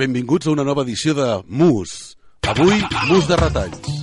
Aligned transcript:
Benvinguts 0.00 0.46
a 0.48 0.52
una 0.54 0.64
nova 0.64 0.80
edició 0.86 1.12
de 1.12 1.26
Mus. 1.46 2.16
Avui, 2.48 2.80
Mus 3.10 3.28
de 3.28 3.36
retalls. 3.36 3.99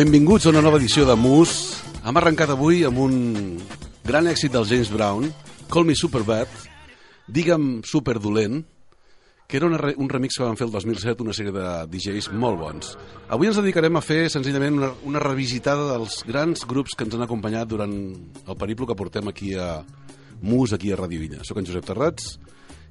Benvinguts 0.00 0.46
a 0.46 0.48
una 0.48 0.62
nova 0.64 0.78
edició 0.80 1.02
de 1.04 1.12
Mus. 1.12 1.50
Hem 2.08 2.16
arrencat 2.16 2.48
avui 2.54 2.78
amb 2.88 2.96
un 3.02 3.16
gran 4.00 4.30
èxit 4.30 4.54
del 4.54 4.64
James 4.64 4.88
Brown, 4.88 5.26
Call 5.68 5.84
Me 5.84 5.92
Superbad, 5.92 6.48
Digue'm 7.28 7.82
Superdolent, 7.84 8.62
que 9.44 9.58
era 9.58 9.68
un 9.68 10.08
remix 10.08 10.38
que 10.38 10.46
van 10.46 10.56
fer 10.56 10.70
el 10.70 10.72
2007 10.72 11.20
una 11.20 11.34
sèrie 11.36 11.52
de 11.52 11.66
DJs 11.92 12.30
molt 12.32 12.56
bons. 12.62 12.94
Avui 13.28 13.50
ens 13.50 13.60
dedicarem 13.60 14.00
a 14.00 14.00
fer 14.00 14.30
senzillament 14.32 14.78
una, 14.78 14.88
una 15.04 15.20
revisitada 15.20 15.90
dels 15.90 16.22
grans 16.24 16.64
grups 16.70 16.96
que 16.96 17.04
ens 17.04 17.18
han 17.18 17.26
acompanyat 17.26 17.68
durant 17.68 17.92
el 17.92 18.56
periplo 18.56 18.88
que 18.88 18.96
portem 18.96 19.28
aquí 19.28 19.52
a 19.52 19.82
Mus, 20.40 20.72
aquí 20.72 20.94
a 20.94 21.00
Radio 21.02 21.20
Illa. 21.20 21.44
Soc 21.44 21.60
en 21.60 21.68
Josep 21.68 21.84
Terrats 21.90 22.38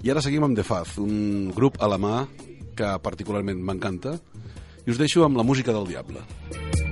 i 0.06 0.14
ara 0.14 0.22
seguim 0.22 0.46
amb 0.46 0.62
The 0.62 0.68
Faz, 0.68 1.00
un 1.02 1.50
grup 1.58 1.82
a 1.82 1.90
la 1.90 1.98
mà 1.98 2.20
que 2.78 2.94
particularment 3.02 3.66
m'encanta 3.66 4.20
i 4.86 4.94
us 4.94 5.02
deixo 5.02 5.26
amb 5.26 5.42
la 5.42 5.48
música 5.48 5.74
del 5.74 5.90
diable. 5.90 6.22
Música 6.54 6.89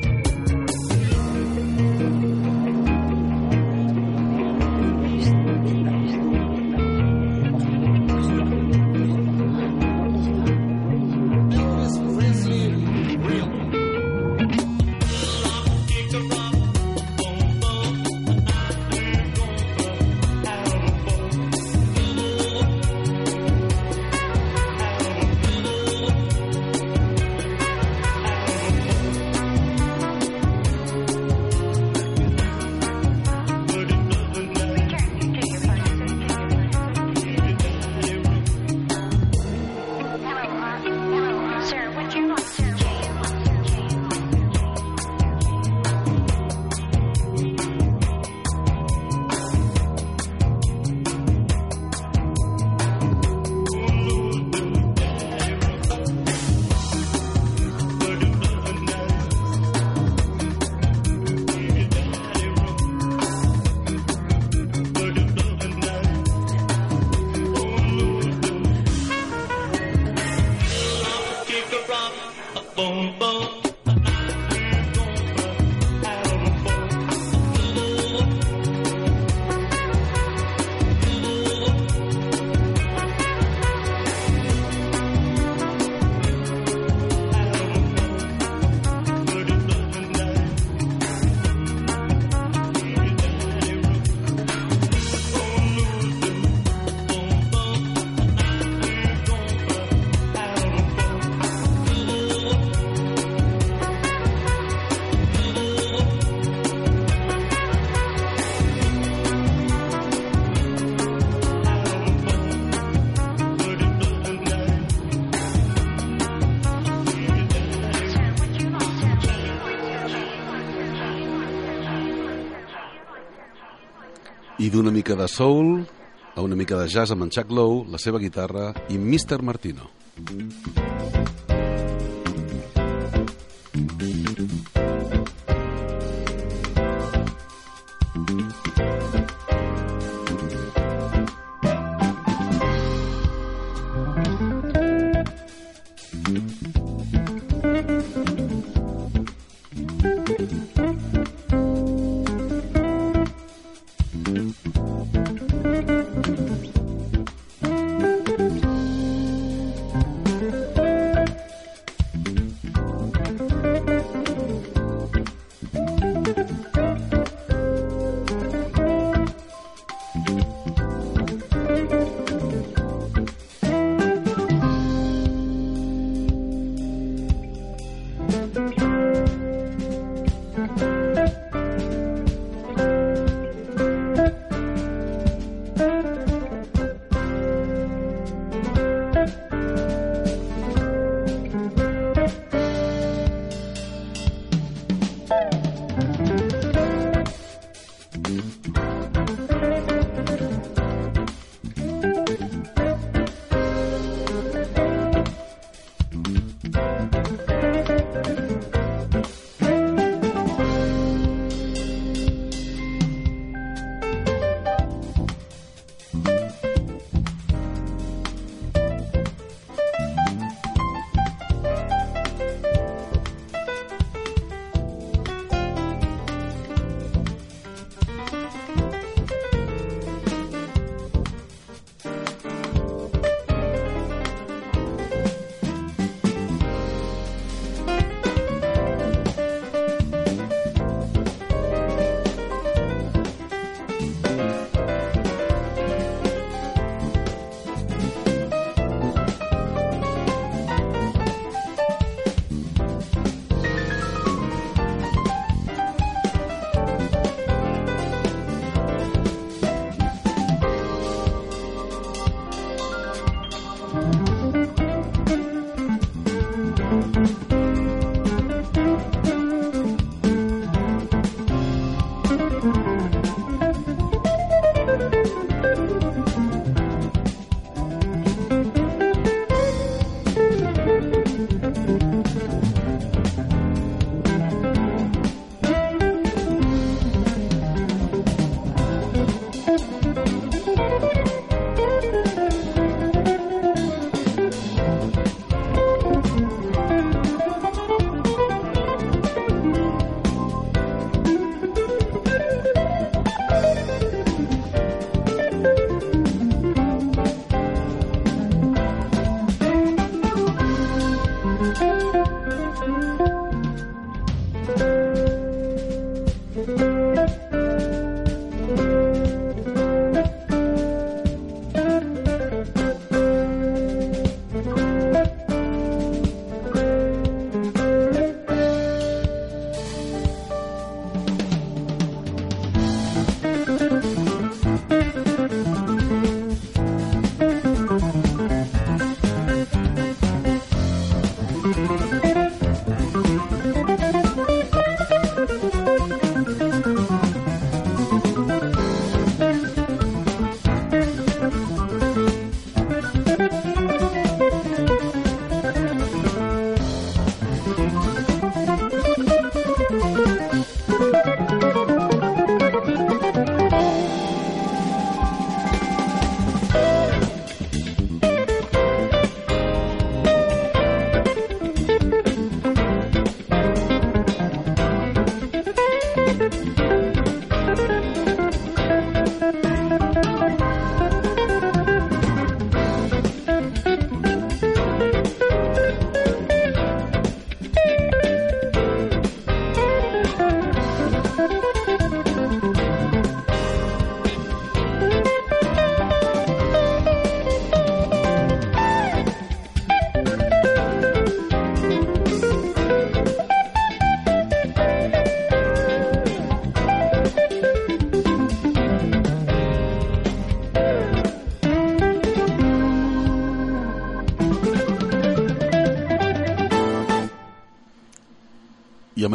d'una 124.78 124.92
mica 124.94 125.16
de 125.18 125.26
soul 125.26 125.88
a 126.36 126.42
una 126.46 126.56
mica 126.56 126.78
de 126.78 126.86
jazz 126.86 127.10
amb 127.10 127.24
en 127.26 127.32
Chuck 127.34 127.50
Lowe, 127.50 127.88
la 127.90 127.98
seva 127.98 128.20
guitarra 128.22 128.68
i 128.94 129.00
Mr. 129.02 129.42
Martino. 129.42 129.88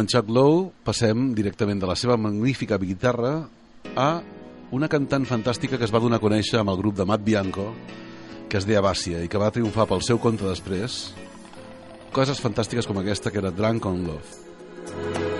En 0.03 0.09
Chuck 0.11 0.29
Lowe 0.35 0.73
passem 0.83 1.31
directament 1.39 1.79
de 1.79 1.87
la 1.87 1.95
seva 1.99 2.17
magnífica 2.19 2.79
guitarra 2.83 3.37
a 3.95 4.09
una 4.75 4.89
cantant 4.91 5.27
fantàstica 5.29 5.79
que 5.79 5.87
es 5.87 5.93
va 5.95 6.01
donar 6.03 6.19
a 6.19 6.25
conèixer 6.25 6.59
amb 6.59 6.73
el 6.73 6.81
grup 6.81 6.97
de 6.99 7.07
Matt 7.07 7.23
Bianco, 7.23 7.69
que 8.51 8.59
es 8.59 8.67
deia 8.67 8.83
Bàcia, 8.83 9.23
i 9.23 9.31
que 9.31 9.41
va 9.41 9.53
triomfar 9.55 9.87
pel 9.91 10.03
seu 10.03 10.19
compte 10.19 10.49
després. 10.49 11.13
Coses 12.13 12.43
fantàstiques 12.43 12.89
com 12.89 12.99
aquesta, 12.99 13.31
que 13.31 13.41
era 13.45 13.55
Drunk 13.55 13.87
on 13.87 14.03
Love. 14.09 15.32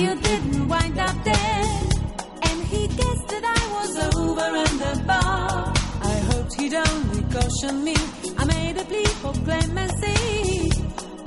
You 0.00 0.14
didn't 0.14 0.68
wind 0.68 0.98
up 0.98 1.16
dead. 1.24 1.94
And 2.48 2.62
he 2.72 2.86
guessed 2.88 3.28
that 3.28 3.44
I 3.44 3.62
was 3.76 3.92
over 4.16 4.50
the 4.82 5.02
bar. 5.06 5.72
I 6.02 6.14
hoped 6.30 6.54
he'd 6.60 6.74
only 6.74 7.22
caution 7.34 7.84
me. 7.84 7.96
I 8.38 8.44
made 8.44 8.76
a 8.78 8.84
plea 8.84 9.04
for 9.22 9.32
clemency 9.32 10.70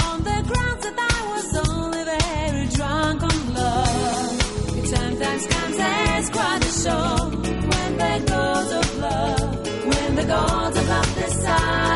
on 0.08 0.18
the 0.30 0.38
grounds 0.50 0.84
that 0.86 0.98
I 1.14 1.18
was 1.34 1.48
only 1.70 2.04
very 2.14 2.68
drunk 2.78 3.24
on 3.24 3.54
love. 3.54 4.78
It 4.80 4.88
sometimes 4.88 5.48
comes 5.48 5.78
as 5.80 6.30
quite 6.30 6.62
a 6.66 6.74
shock 6.84 7.32
when 7.72 7.92
the 8.04 8.14
gods 8.32 8.72
of 8.82 8.98
love, 9.00 9.68
when 9.92 10.16
the 10.16 10.26
gods 10.26 10.78
of 10.78 10.88
love 10.90 11.16
decide 11.16 11.95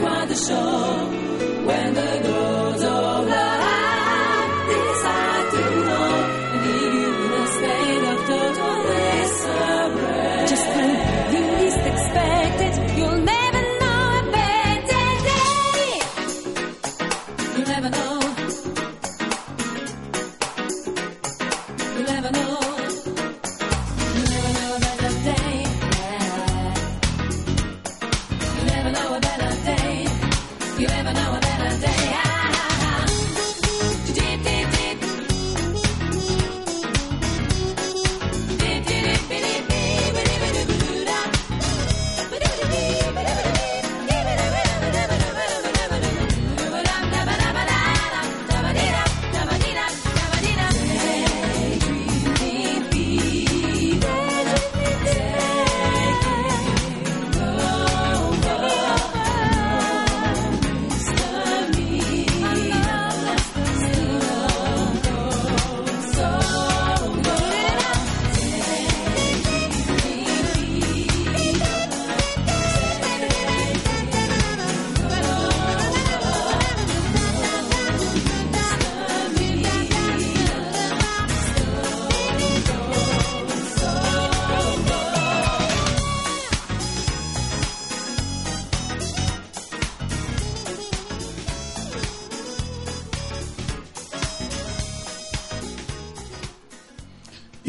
by 0.00 0.24
the 0.26 0.34
show 0.34 1.06
when 1.66 1.94
the 1.94 2.37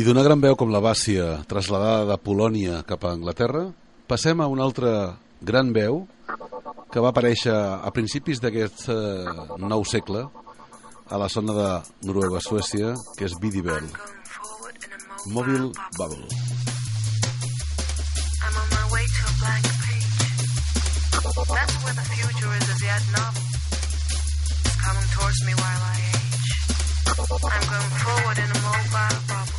d'una 0.09 0.23
gran 0.25 0.41
veu 0.41 0.55
com 0.57 0.71
la 0.73 0.79
Bàcia, 0.81 1.43
traslladada 1.45 2.07
de 2.09 2.15
Polònia 2.17 2.79
cap 2.89 3.03
a 3.05 3.11
Anglaterra, 3.13 3.67
passem 4.09 4.39
a 4.41 4.47
una 4.49 4.63
altra 4.65 4.91
gran 5.45 5.69
veu 5.69 5.99
que 6.89 7.03
va 7.03 7.11
aparèixer 7.13 7.53
a 7.53 7.91
principis 7.93 8.41
d'aquest 8.41 8.87
eh, 8.89 8.95
nou 9.61 9.85
segle 9.85 10.23
a 11.13 11.19
la 11.21 11.27
zona 11.29 11.53
de 11.53 11.67
Noruega, 12.09 12.41
Suècia, 12.41 12.95
que 13.19 13.29
és 13.29 13.37
Bidi 13.37 13.61
Bell. 13.61 13.85
Mobile 15.27 15.69
Bubble. 15.99 16.25
I'm 18.41 18.55
on 18.63 18.67
my 18.73 18.85
way 18.89 19.05
to 19.05 19.21
a 19.29 19.33
blank 19.43 19.65
page. 19.85 20.25
That's 21.53 21.75
where 21.85 21.93
the 22.01 22.07
future 22.17 22.51
is 22.57 22.65
as 22.65 22.81
yet 22.81 23.05
novel. 23.13 23.45
It's 24.65 24.77
coming 24.81 25.07
towards 25.13 25.39
me 25.45 25.53
while 25.53 25.83
I 25.93 26.01
age. 26.17 26.49
I'm 27.29 27.65
going 27.77 27.93
forward 28.01 28.37
in 28.41 28.49
a 28.49 28.59
mobile 28.65 29.21
bubble. 29.29 29.58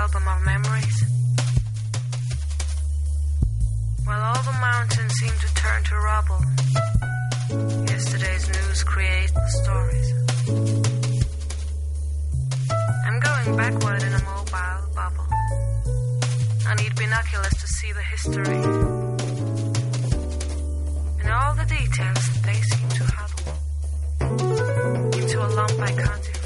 album 0.00 0.26
of 0.28 0.40
memories? 0.46 0.98
While 4.06 4.22
all 4.28 4.42
the 4.50 4.56
mountains 4.68 5.12
seem 5.20 5.34
to 5.44 5.54
turn 5.54 5.80
to 5.90 5.94
rubble, 6.10 6.42
yesterday's 7.92 8.48
news 8.48 8.82
creates 8.82 9.32
the 9.32 9.48
stories. 9.60 10.08
I'm 13.06 13.18
going 13.28 13.56
backward 13.60 14.02
in 14.08 14.12
a 14.20 14.22
mobile 14.32 14.82
bubble. 14.98 15.28
I 16.70 16.74
need 16.80 16.94
binoculars 16.96 17.56
to 17.62 17.66
see 17.76 17.92
the 17.92 18.04
history. 18.14 18.62
And 21.20 21.28
all 21.30 21.54
the 21.60 21.66
details, 21.78 22.24
they 22.46 22.58
seem 22.72 22.88
to 23.00 23.04
huddle 23.16 23.52
into 25.20 25.36
a 25.46 25.48
lump 25.58 25.78
I 25.78 25.92
can't 25.92 26.39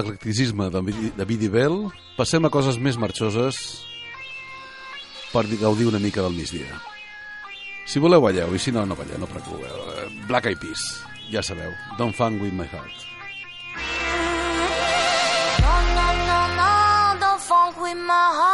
l'eclecticisme 0.00 0.70
de, 0.72 0.80
de 1.16 1.48
Bell 1.52 1.90
passem 2.16 2.44
a 2.44 2.50
coses 2.50 2.78
més 2.78 2.98
marxoses 2.98 3.56
per 5.32 5.46
gaudir 5.60 5.86
una 5.86 6.00
mica 6.02 6.22
del 6.22 6.34
migdia. 6.34 6.80
Si 7.86 7.98
voleu, 7.98 8.22
balleu, 8.22 8.54
i 8.54 8.58
si 8.58 8.72
no, 8.74 8.84
no 8.86 8.96
balleu, 8.98 9.18
no 9.18 9.26
preocupeu. 9.30 9.76
Eh, 9.96 10.08
Black 10.28 10.46
Eyed 10.46 10.60
Peas, 10.62 10.82
ja 11.30 11.42
sabeu. 11.42 11.72
Don't 11.98 12.14
funk 12.14 12.42
with 12.42 12.54
my 12.54 12.66
heart. 12.66 13.06
No, 15.60 15.74
no, 15.96 16.06
no, 16.28 16.40
no, 16.60 16.70
don't 17.20 17.42
funk 17.42 17.82
with 17.82 17.98
my 17.98 18.26
heart. 18.38 18.49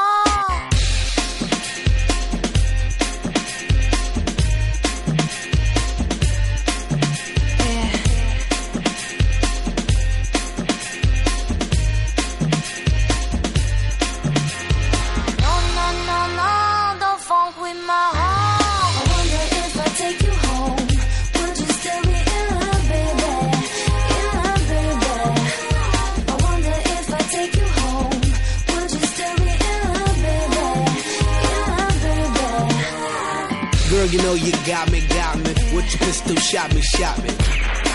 You 34.16 34.22
know 34.22 34.34
you 34.34 34.52
got 34.66 34.90
me, 34.90 35.00
got 35.08 35.36
me. 35.36 35.52
With 35.74 35.88
your 35.92 36.00
pistol, 36.00 36.36
shot 36.36 36.74
me, 36.74 36.80
shot 36.80 37.22
me. 37.22 37.30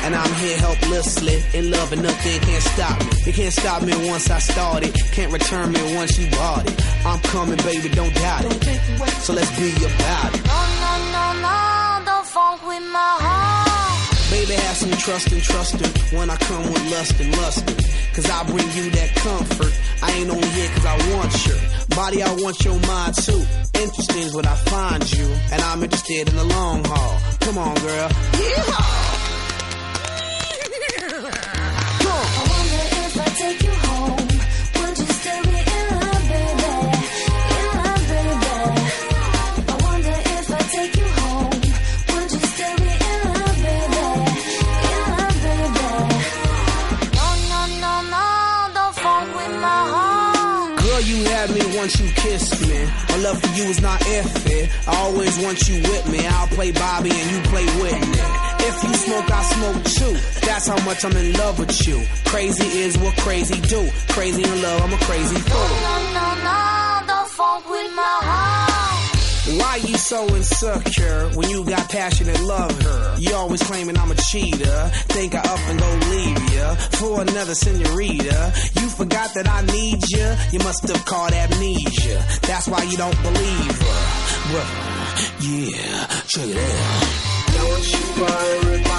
And 0.03 0.15
I'm 0.15 0.34
here 0.36 0.57
helplessly, 0.57 1.43
in 1.53 1.71
love 1.71 1.91
and 1.93 2.03
nothing 2.03 2.39
can't 2.41 2.63
stop 2.63 2.99
me. 2.99 3.12
You 3.25 3.34
can't 3.34 3.53
stop 3.53 3.84
me 3.84 3.93
once 4.07 4.29
I 4.29 4.39
started, 4.39 4.93
can't 5.12 5.31
return 5.31 5.71
me 5.71 5.95
once 5.95 6.17
you 6.19 6.29
bought 6.31 6.67
it. 6.67 7.05
I'm 7.05 7.19
coming, 7.21 7.57
baby, 7.57 7.89
don't 7.89 8.13
doubt 8.13 8.45
it. 8.45 8.63
So 9.21 9.34
let's 9.34 9.51
be 9.57 9.71
about 9.86 10.36
it. 10.36 10.51
Baby, 14.91 15.04
have 15.04 15.21
some 15.21 15.32
trust 15.32 15.32
and 15.32 15.41
trusting 15.41 16.17
when 16.17 16.30
I 16.30 16.36
come 16.36 16.63
with 16.63 16.91
lust 16.91 17.19
and 17.19 17.38
lusting. 17.38 17.75
Cause 18.13 18.30
I 18.30 18.43
bring 18.43 18.69
you 18.71 18.89
that 18.91 19.15
comfort. 19.15 19.80
I 20.04 20.12
ain't 20.12 20.30
only 20.30 20.47
here 20.49 20.69
cause 20.69 20.86
I 20.86 21.15
want 21.15 21.47
your 21.47 21.58
body, 21.95 22.23
I 22.23 22.34
want 22.34 22.63
your 22.63 22.80
mind 22.88 23.15
too. 23.15 23.43
Interesting 23.80 24.17
is 24.17 24.34
when 24.34 24.45
I 24.45 24.56
find 24.56 25.13
you, 25.13 25.27
and 25.51 25.62
I'm 25.62 25.84
interested 25.84 26.30
in 26.30 26.36
the 26.36 26.43
long 26.43 26.84
haul. 26.84 27.19
Come 27.39 27.58
on, 27.58 27.75
girl. 27.75 28.10
Yeehaw! 28.10 29.11
Kissed 52.32 52.62
me. 52.62 52.80
My 53.10 53.17
love 53.26 53.38
for 53.41 53.52
you 53.58 53.65
is 53.74 53.82
not 53.82 54.00
iffy. 54.00 54.62
I 54.88 54.96
always 55.06 55.38
want 55.44 55.60
you 55.67 55.78
with 55.82 56.06
me. 56.12 56.26
I'll 56.26 56.48
play 56.48 56.72
Bobby 56.72 57.12
and 57.12 57.28
you 57.32 57.39
play 57.52 57.65
Whitney. 57.82 58.22
If 58.70 58.76
you 58.86 58.94
smoke, 59.06 59.30
I 59.39 59.44
smoke 59.56 59.84
too. 60.00 60.13
That's 60.48 60.67
how 60.67 60.80
much 60.86 61.04
I'm 61.04 61.17
in 61.17 61.34
love 61.34 61.60
with 61.60 61.76
you. 61.88 61.98
Crazy 62.26 62.67
is 62.86 62.98
what 62.98 63.15
crazy 63.17 63.60
do. 63.76 63.82
Crazy 64.15 64.44
in 64.44 64.62
love, 64.62 64.82
I'm 64.82 64.94
a 64.94 65.02
crazy 65.10 65.39
fool. 65.50 65.70
no, 65.88 65.96
no, 66.17 66.28
no, 66.48 66.60
don't 67.08 67.30
funk 67.38 67.70
with 67.70 67.91
my 67.96 68.15
heart. 68.28 68.40
Why 69.47 69.77
you 69.77 69.97
so 69.97 70.27
insecure 70.36 71.30
when 71.34 71.49
you 71.49 71.65
got 71.65 71.89
passion 71.89 72.30
and 72.30 72.45
love 72.45 72.80
her? 72.84 73.15
You 73.17 73.34
always 73.34 73.63
claiming 73.63 73.97
I'm 73.97 74.12
a 74.12 74.15
cheater. 74.15 74.91
Think 75.10 75.34
I 75.34 75.39
up 75.39 75.60
and 75.67 75.80
go 75.80 75.91
leave 76.12 76.54
ya 76.54 76.75
for 76.75 77.21
another 77.21 77.56
senorita. 77.56 78.54
You 78.80 78.88
forgot 78.89 79.34
that 79.34 79.47
I 79.49 79.65
need 79.65 80.04
ya. 80.12 80.36
You 80.51 80.60
must 80.60 80.88
have 80.88 81.04
caught 81.06 81.34
amnesia. 81.34 82.23
That's 82.43 82.67
why 82.67 82.84
you 82.84 82.97
don't 82.97 83.19
believe 83.23 83.82
her. 83.82 84.01
Well, 84.54 84.69
yeah, 85.41 86.06
check 86.27 86.47
it 86.47 86.58
out. 86.58 87.32
Don't 87.58 87.91
you 87.91 88.21
worry 88.21 88.90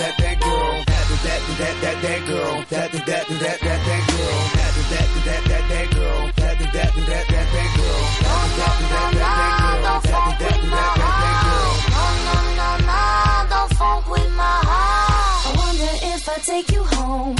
that, 0.00 0.16
that, 0.16 0.40
girl. 0.40 0.84
That, 0.88 1.06
that, 1.20 1.40
that, 1.60 1.76
that, 1.82 1.96
that, 2.00 2.20
girl. 2.26 2.64
That, 2.70 2.92
that, 2.92 3.06
that, 3.06 3.28
that, 3.28 3.60
that, 3.60 4.02
girl. 4.08 4.40
That, 4.56 4.72
that, 4.90 5.08
that, 5.26 5.44
that, 5.44 5.64
that 5.68 5.86
girl. 5.92 6.20
That, 6.40 6.56
that, 6.58 6.72
that, 6.72 7.26
that, 7.28 7.48
that, 7.52 7.68
girl. 7.76 8.00
That, 8.00 8.16
that, 8.20 8.78
that, 8.80 9.00
that, 9.00 9.20
that, 9.20 9.36
girl. 9.60 10.00
That, 10.00 10.08
that, 10.08 10.40
that, 10.40 10.56
that, 10.56 10.96
that 10.96 11.36
girl. 11.44 11.74
No, 11.90 12.06
no, 12.26 12.38
no, 12.56 12.70
no, 12.88 13.02
don't 13.50 13.70
funk 13.76 14.04
with 14.08 14.30
my 14.32 14.56
heart. 14.64 15.44
I 15.46 15.52
wonder 15.60 15.92
if 16.14 16.28
I 16.28 16.36
take 16.48 16.72
you 16.72 16.82
home. 16.84 17.39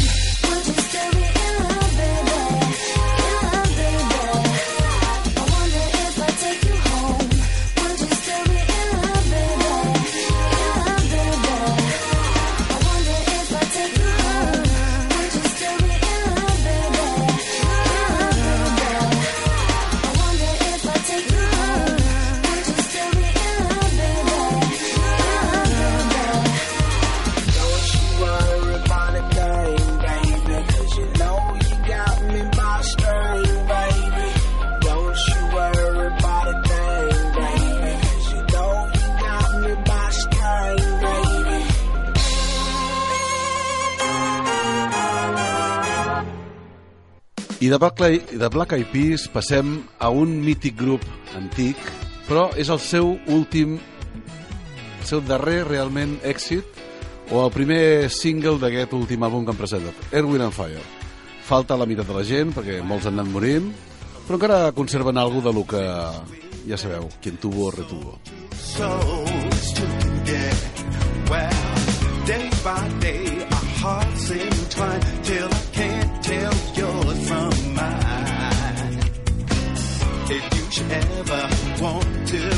De 47.71 47.79
Black, 47.79 48.33
de 48.35 48.49
Black 48.49 48.73
Eyed 48.75 48.89
Peas 48.91 49.29
passem 49.31 49.77
a 50.03 50.09
un 50.11 50.33
mític 50.43 50.75
grup 50.81 51.05
antic, 51.39 51.79
però 52.27 52.49
és 52.59 52.71
el 52.73 52.81
seu 52.83 53.13
últim, 53.31 53.77
el 53.79 55.07
seu 55.07 55.23
darrer 55.23 55.63
realment 55.69 56.17
èxit, 56.27 56.67
o 57.31 57.45
el 57.45 57.53
primer 57.55 58.11
single 58.11 58.59
d'aquest 58.59 58.97
últim 58.99 59.23
àlbum 59.23 59.47
que 59.47 59.55
han 59.55 59.61
presentat, 59.61 60.03
Air, 60.11 60.27
Wind 60.27 60.49
and 60.49 60.57
Fire. 60.57 60.83
Falta 61.47 61.79
la 61.79 61.87
meitat 61.87 62.11
de 62.11 62.17
la 62.17 62.27
gent, 62.27 62.51
perquè 62.57 62.81
molts 62.83 63.07
han 63.07 63.19
anat 63.19 63.31
morint, 63.31 63.71
però 64.27 64.41
encara 64.41 64.61
conserven 64.75 65.19
alguna 65.19 65.51
de 65.51 65.55
lo 65.55 65.67
que, 65.67 65.85
ja 66.67 66.79
sabeu, 66.79 67.07
quien 67.23 67.39
tuvo, 67.39 67.71
retuvo. 67.71 68.19
souls 68.81 69.73
together. 69.75 70.71
Well, 71.31 71.75
day 72.27 72.51
by 72.65 72.89
day, 73.01 73.27
our 73.45 73.69
hearts 73.83 74.31
entwine 74.31 75.23
till 75.23 75.50
you 80.77 80.85
ever 80.89 81.51
want 81.83 82.29
to 82.29 82.50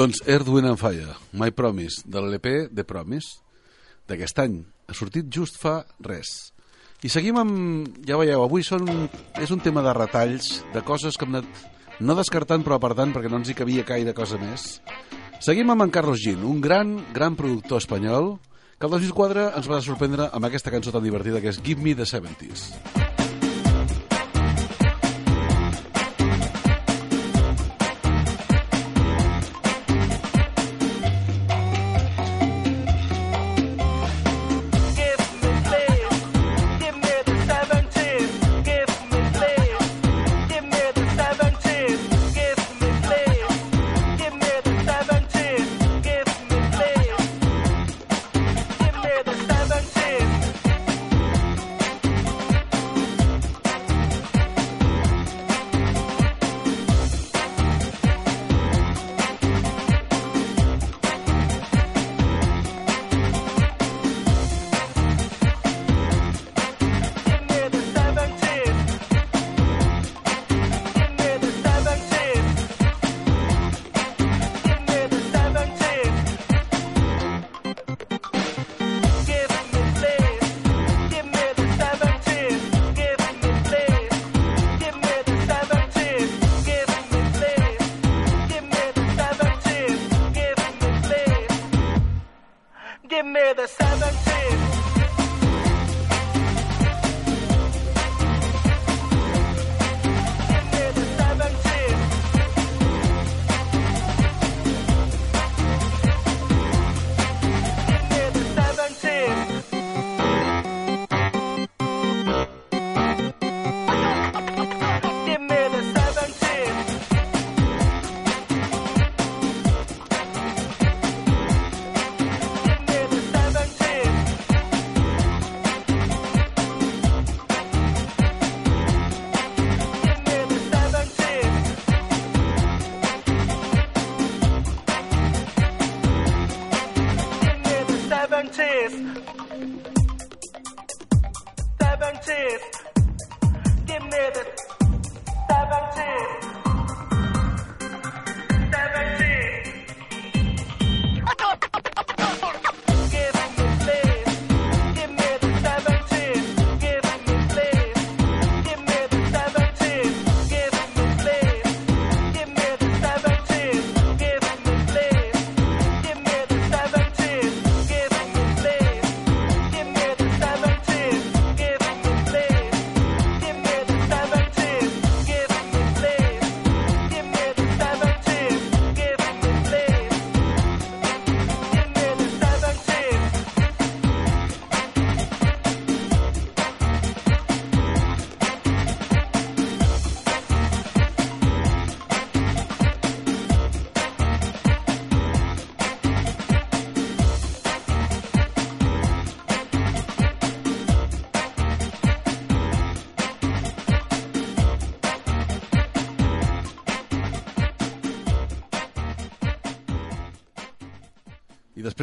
Doncs 0.00 0.22
Earth, 0.26 0.48
Wind 0.48 0.66
and 0.66 0.78
Fire, 0.78 1.12
My 1.36 1.50
Promise, 1.50 2.06
de 2.08 2.20
l'LP 2.22 2.70
de 2.72 2.86
Promise, 2.88 3.34
d'aquest 4.08 4.38
any. 4.40 4.54
Ha 4.88 4.94
sortit 4.96 5.26
just 5.28 5.58
fa 5.60 5.74
res. 6.00 6.54
I 7.04 7.10
seguim 7.12 7.36
amb... 7.36 7.98
Ja 8.08 8.16
veieu, 8.16 8.40
avui 8.40 8.64
són, 8.64 8.88
és 9.36 9.52
un 9.52 9.60
tema 9.60 9.84
de 9.84 9.92
retalls, 9.92 10.62
de 10.72 10.80
coses 10.88 11.20
que 11.20 11.28
hem 11.28 11.36
anat 11.36 12.00
no 12.00 12.16
descartant, 12.16 12.64
però 12.64 12.78
apartant, 12.80 13.12
perquè 13.12 13.28
no 13.28 13.42
ens 13.42 13.52
hi 13.52 13.58
cabia 13.58 13.84
gaire 13.84 14.16
cosa 14.16 14.40
més. 14.40 14.78
Seguim 15.44 15.68
amb 15.74 15.84
en 15.84 15.92
Carlos 15.92 16.24
Gin, 16.24 16.48
un 16.48 16.64
gran, 16.64 16.96
gran 17.12 17.36
productor 17.36 17.84
espanyol, 17.84 18.38
que 18.80 18.88
el 18.88 18.96
2004 18.96 19.50
ens 19.60 19.68
va 19.68 19.84
sorprendre 19.84 20.30
amb 20.32 20.48
aquesta 20.48 20.72
cançó 20.72 20.96
tan 20.96 21.04
divertida 21.04 21.44
que 21.44 21.52
és 21.52 21.60
Give 21.60 21.84
Me 21.84 21.92
the 21.92 22.08
70s. 22.08 22.70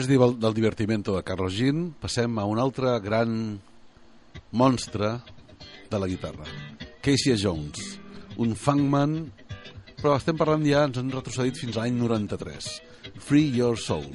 del 0.07 0.53
divertimento 0.55 1.15
de 1.15 1.23
Carlos 1.27 1.53
Gin, 1.53 1.91
passem 1.99 2.39
a 2.39 2.45
un 2.47 2.59
altre 2.63 2.95
gran 3.03 3.59
monstre 4.51 5.17
de 5.91 5.99
la 5.99 6.07
guitarra, 6.07 6.47
Casey 7.03 7.35
Jones, 7.35 7.97
un 8.39 8.55
funkman, 8.55 9.19
però 9.97 10.15
estem 10.15 10.39
parlant 10.39 10.63
ja, 10.67 10.85
ens 10.87 10.99
han 11.01 11.11
retrocedit 11.11 11.59
fins 11.59 11.77
a 11.77 11.83
l'any 11.83 11.99
93, 11.99 12.69
Free 13.19 13.51
Your 13.57 13.79
Soul. 13.81 14.07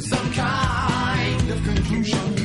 some 0.00 0.32
kind 0.32 1.50
of 1.50 1.62
conclusion. 1.64 2.37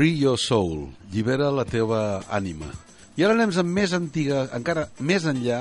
Free 0.00 0.16
Your 0.16 0.38
Soul, 0.38 0.86
Llibera 1.12 1.50
la 1.52 1.66
teva 1.68 2.22
ànima. 2.32 2.70
I 3.20 3.26
ara 3.26 3.34
anem 3.36 3.50
amb 3.60 3.74
més 3.76 3.92
antiga, 3.92 4.46
encara 4.56 4.86
més 4.96 5.26
enllà, 5.28 5.58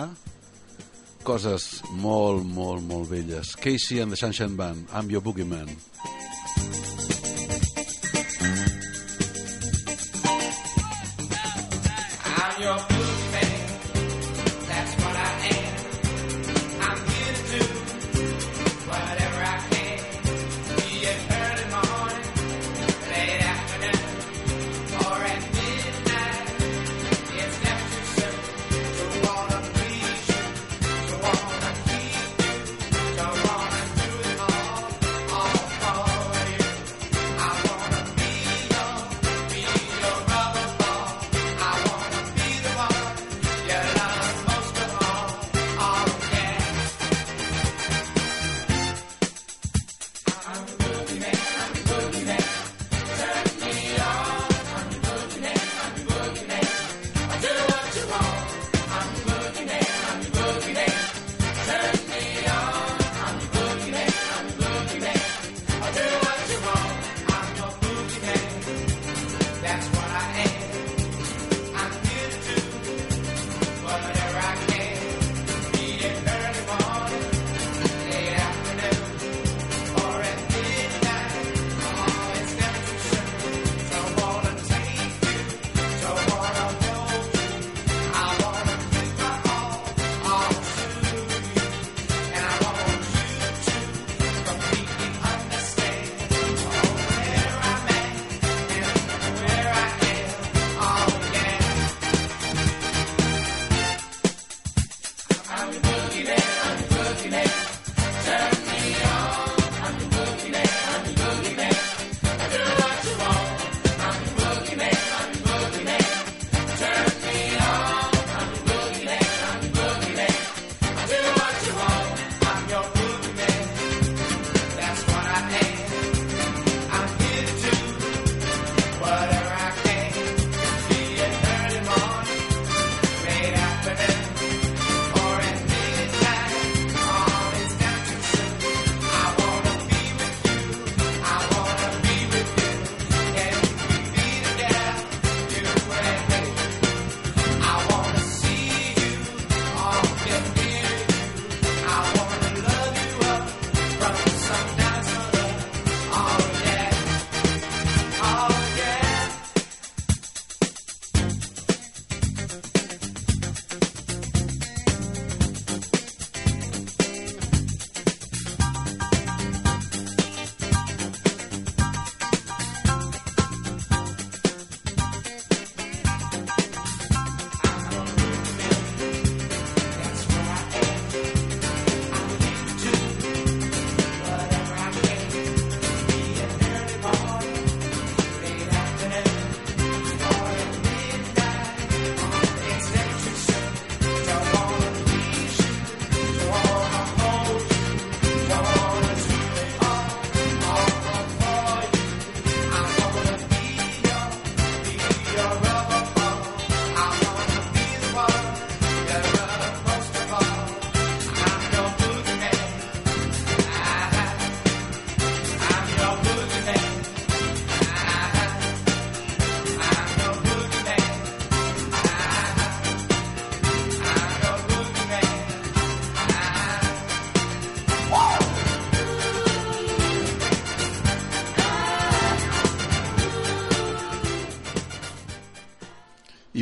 coses 1.28 1.66
molt, 2.06 2.48
molt, 2.48 2.88
molt 2.88 3.12
velles. 3.12 3.52
Casey 3.60 4.00
and 4.00 4.16
the 4.16 4.22
Sunshine 4.24 4.56
Band, 4.56 4.88
I'm 4.96 5.12
your 5.12 5.20
boogeyman. 5.20 5.68
man. 5.68 6.19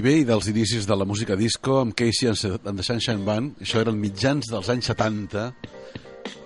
Nivell 0.07 0.23
dels 0.23 0.47
inicis 0.47 0.85
de 0.87 0.95
la 0.95 1.03
música 1.03 1.35
disco 1.35 1.81
amb 1.81 1.91
Casey 1.91 2.29
and 2.29 2.77
the 2.77 2.83
Sunshine 2.85 3.25
Band, 3.27 3.57
això 3.59 3.81
eren 3.81 3.97
mitjans 3.99 4.47
dels 4.47 4.69
anys 4.71 4.87
70, 4.93 5.41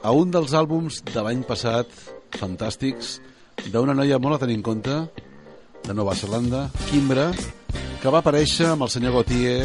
a 0.01 0.13
un 0.17 0.31
dels 0.33 0.55
àlbums 0.57 1.03
de 1.05 1.21
l'any 1.21 1.43
passat, 1.45 1.91
fantàstics, 2.39 3.19
d'una 3.69 3.93
noia 3.93 4.17
molt 4.17 4.39
a 4.39 4.41
tenir 4.47 4.57
en 4.57 4.65
compte, 4.65 4.95
de 5.85 5.93
Nova 5.93 6.17
Zelanda, 6.17 6.71
Kimbra, 6.89 7.27
que 8.01 8.09
va 8.09 8.23
aparèixer 8.25 8.71
amb 8.71 8.87
el 8.87 8.93
senyor 8.95 9.19
Gautier 9.19 9.59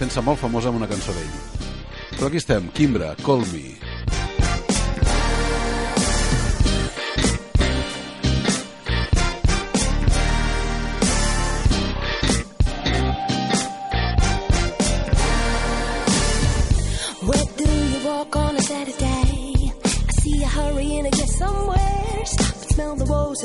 fent-se 0.00 0.24
molt 0.24 0.40
famosa 0.40 0.72
amb 0.72 0.80
una 0.80 0.88
cançó 0.88 1.12
d'ell. 1.12 1.36
Però 2.14 2.30
aquí 2.30 2.40
estem, 2.40 2.72
Kimbra, 2.72 3.12
Call 3.20 3.44
Me. 3.52 3.85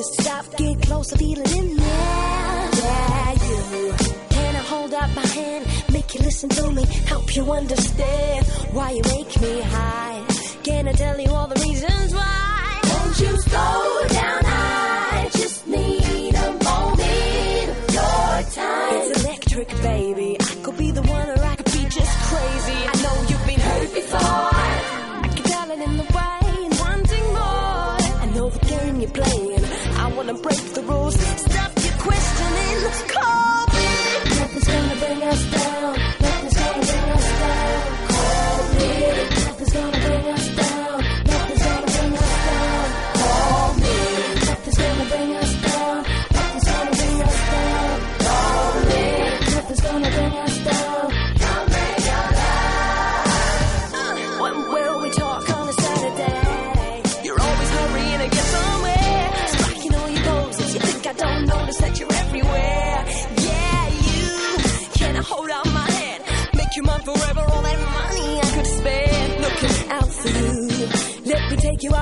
Roses. 0.02 0.24
Stop, 0.24 0.58
get 0.58 0.82
closer, 0.82 1.18
feel 1.18 1.40
it 1.40 1.56
in 1.56 1.76
the. 1.76 1.84
Yeah, 1.84 3.32
you. 3.32 3.94
Can 4.30 4.56
I 4.56 4.60
hold 4.60 4.94
out 4.94 5.16
my 5.16 5.26
hand? 5.26 5.66
Make 5.92 6.14
you 6.14 6.22
listen 6.22 6.50
to 6.50 6.72
me, 6.72 6.84
help 7.06 7.36
you 7.36 7.52
understand 7.52 8.46
why 8.72 8.92
you 8.92 9.02
make 9.04 9.42
me 9.42 9.62
high. 9.62 10.26
Can 10.64 10.88
I 10.88 10.94
tell 10.94 11.20
you 11.20 11.30
all 11.30 11.48
the 11.48 11.60
reasons 11.62 12.14
why? 12.14 12.80
Won't 12.84 13.20
you 13.20 13.42
slow 13.42 14.08
down? 14.10 14.42
I 14.46 15.30
just 15.34 15.68
need 15.68 16.36
a 16.36 16.52
moment 16.64 17.68
your 17.92 18.42
time. 18.58 18.96
It's 18.96 19.24
electric, 19.24 19.70
baby. 19.82 20.38
I 20.40 20.56
could 20.64 20.78
be 20.78 20.92
the 20.92 21.02
one 21.02 21.30
or 21.30 21.44
I 21.44 21.56
could 21.56 21.72
be 21.72 21.84
just 21.90 22.14
crazy. 22.30 22.80
I 22.92 22.96
know 23.04 23.16
you've 23.30 23.46
been 23.48 23.60
hurt 23.60 23.94
before. 23.94 24.20
I 24.22 25.32
can 25.36 25.44
tell 25.44 25.72
it 25.72 25.80
in 25.80 25.98
the 25.98 26.04
way 26.04 26.66
and 26.66 26.80
wanting 26.80 27.28
more. 27.40 27.98
I 28.24 28.32
know 28.36 28.50
the 28.50 28.66
game 28.66 29.02
you're 29.02 29.12
playing. 29.12 29.61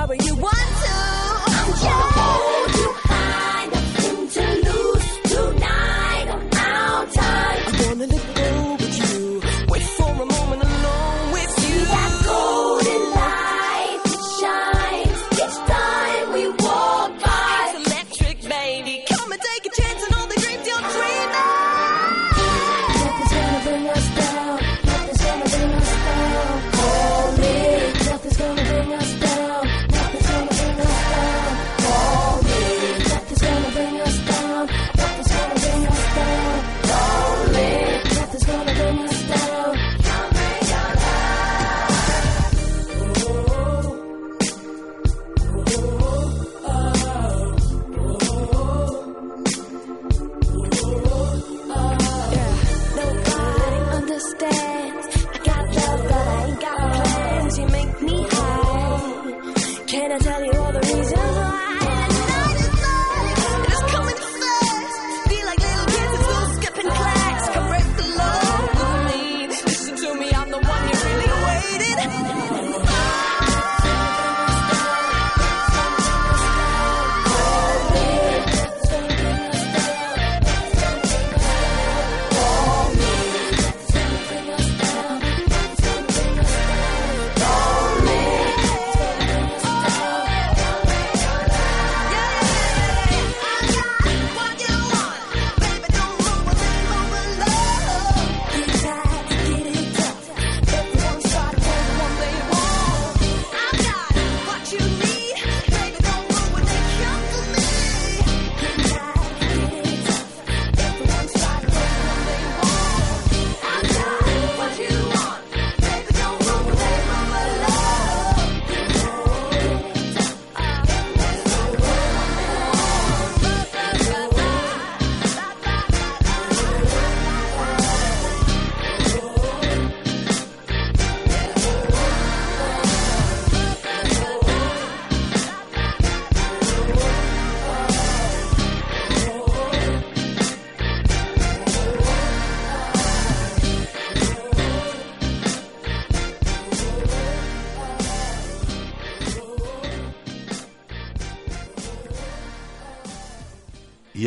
sorry 0.00 0.16
you 0.24 0.34
want 0.36 0.59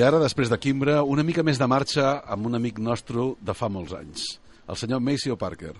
ara, 0.06 0.20
després 0.22 0.49
de 0.51 0.58
Kimbra, 0.60 1.01
una 1.04 1.24
mica 1.24 1.43
més 1.45 1.60
de 1.62 1.68
marxa 1.70 2.20
amb 2.36 2.47
un 2.49 2.58
amic 2.58 2.80
nostre 2.82 3.30
de 3.41 3.56
fa 3.56 3.70
molts 3.72 3.93
anys, 3.97 4.26
el 4.68 4.80
senyor 4.80 5.01
Maceo 5.04 5.38
Parker. 5.39 5.74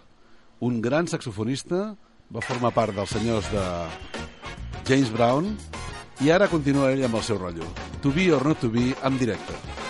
Un 0.64 0.80
gran 0.82 1.10
saxofonista, 1.12 1.94
va 2.34 2.44
formar 2.46 2.74
part 2.74 2.96
dels 2.96 3.14
senyors 3.14 3.50
de 3.54 3.66
James 4.88 5.12
Brown 5.14 5.54
i 6.24 6.32
ara 6.32 6.50
continua 6.52 6.92
ell 6.94 7.06
amb 7.08 7.20
el 7.20 7.26
seu 7.26 7.42
rotllo. 7.42 7.68
To 8.02 8.12
be 8.16 8.32
or 8.32 8.46
not 8.48 8.62
to 8.64 8.72
be, 8.72 8.92
en 9.04 9.18
directe. 9.20 9.83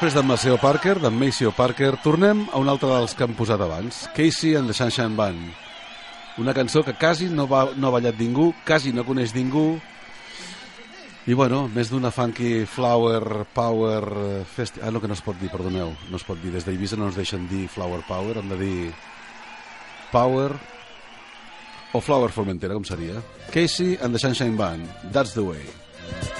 Després 0.00 0.16
d'en 0.16 0.24
Maceo 0.24 0.56
Parker, 0.56 0.94
d'en 0.96 1.12
Maceo 1.12 1.50
Parker, 1.52 1.90
tornem 2.00 2.46
a 2.54 2.56
un 2.56 2.70
altre 2.72 2.88
dels 2.88 3.12
que 3.12 3.26
hem 3.26 3.34
posat 3.36 3.60
abans, 3.60 3.98
Casey 4.16 4.54
and 4.56 4.72
the 4.72 4.72
Sunshine 4.72 5.12
Band. 5.12 5.50
Una 6.40 6.54
cançó 6.56 6.80
que 6.80 6.94
quasi 6.96 7.28
no, 7.28 7.44
va, 7.44 7.66
no 7.76 7.90
ha 7.90 7.92
ballat 7.98 8.16
ningú, 8.16 8.46
quasi 8.64 8.94
no 8.96 9.04
coneix 9.04 9.34
ningú, 9.36 9.76
I 11.28 11.36
bueno, 11.36 11.66
més 11.68 11.90
d'una 11.92 12.08
funky 12.10 12.64
flower 12.64 13.44
power 13.52 14.00
festi... 14.48 14.80
Ah, 14.80 14.88
no, 14.90 15.02
que 15.04 15.10
no 15.10 15.12
es 15.12 15.20
pot 15.20 15.36
dir, 15.36 15.50
perdoneu. 15.52 15.92
No 16.08 16.16
es 16.16 16.24
pot 16.24 16.40
dir. 16.40 16.48
Des 16.54 16.64
d'Eivissa 16.64 16.96
no 16.96 17.10
ens 17.10 17.20
deixen 17.20 17.44
dir 17.50 17.66
flower 17.68 18.00
power, 18.08 18.40
hem 18.40 18.48
de 18.56 18.56
dir 18.56 18.90
power 20.10 20.48
o 21.92 22.00
flower 22.00 22.32
formentera, 22.32 22.72
com 22.72 22.88
seria. 22.88 23.20
Casey 23.52 23.98
and 24.00 24.16
the 24.16 24.24
Sunshine 24.24 24.56
Band, 24.56 24.88
That's 25.12 25.36
the 25.36 25.44
way. 25.44 26.39